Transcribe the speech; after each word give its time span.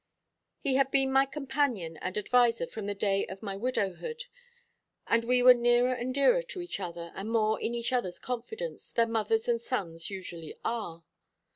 He 0.61 0.77
had 0.77 0.89
been 0.89 1.11
my 1.11 1.27
companion 1.27 1.97
and 1.97 2.17
adviser 2.17 2.65
from 2.65 2.87
the 2.87 2.95
day 2.95 3.27
of 3.27 3.43
my 3.43 3.55
widowhood; 3.55 4.23
and 5.05 5.23
we 5.23 5.43
were 5.43 5.53
nearer 5.53 5.93
and 5.93 6.11
dearer 6.11 6.41
to 6.41 6.59
each 6.59 6.79
other, 6.79 7.11
and 7.13 7.29
more 7.31 7.61
in 7.61 7.75
each 7.75 7.93
other's 7.93 8.17
confidence, 8.17 8.89
than 8.91 9.11
mothers 9.11 9.47
and 9.47 9.61
sons 9.61 10.09
usually 10.09 10.55
are. 10.65 11.03